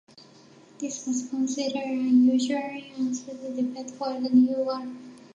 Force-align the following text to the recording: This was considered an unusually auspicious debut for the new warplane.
This 0.79 1.05
was 1.05 1.29
considered 1.29 1.75
an 1.75 1.99
unusually 1.99 2.91
auspicious 2.99 3.39
debut 3.55 3.87
for 3.89 4.13
the 4.13 4.31
new 4.31 4.55
warplane. 4.55 4.97